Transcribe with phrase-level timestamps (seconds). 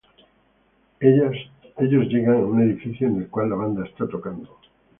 [0.99, 1.35] Ellos
[2.07, 4.49] llegan a un edificio en el cual la banda está tocando.